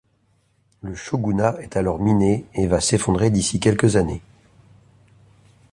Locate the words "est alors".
1.61-1.99